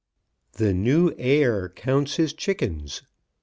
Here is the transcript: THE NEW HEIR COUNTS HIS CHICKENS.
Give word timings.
THE 0.53 0.73
NEW 0.73 1.13
HEIR 1.19 1.69
COUNTS 1.75 2.15
HIS 2.15 2.33
CHICKENS. 2.33 3.03